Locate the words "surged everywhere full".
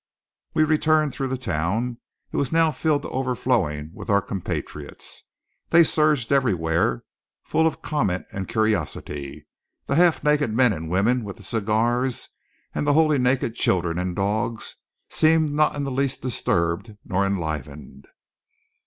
5.83-7.67